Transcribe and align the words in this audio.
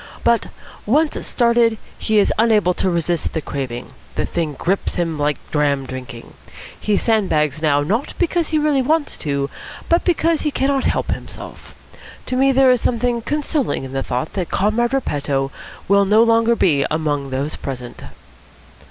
But, 0.23 0.47
once 0.87 1.23
started, 1.27 1.77
he 1.99 2.17
is 2.17 2.33
unable 2.39 2.73
to 2.73 2.89
resist 2.89 3.33
the 3.33 3.39
craving. 3.41 3.93
The 4.15 4.25
thing 4.25 4.53
grips 4.55 4.95
him 4.95 5.19
like 5.19 5.37
dram 5.51 5.85
drinking. 5.85 6.33
He 6.79 6.97
sandbags 6.97 7.61
now 7.61 7.81
not 7.83 8.15
because 8.17 8.47
he 8.49 8.57
really 8.57 8.81
wants 8.81 9.15
to, 9.19 9.47
but 9.89 10.03
because 10.03 10.41
he 10.41 10.49
cannot 10.49 10.85
help 10.85 11.11
himself. 11.11 11.75
To 12.25 12.35
me 12.35 12.51
there 12.51 12.71
is 12.71 12.81
something 12.81 13.21
consoling 13.21 13.83
in 13.83 13.91
the 13.93 14.01
thought 14.01 14.33
that 14.33 14.49
Comrade 14.49 14.91
Repetto 14.91 15.51
will 15.87 16.05
no 16.05 16.23
longer 16.23 16.55
be 16.55 16.83
among 16.89 17.29
those 17.29 17.55
present." 17.55 18.03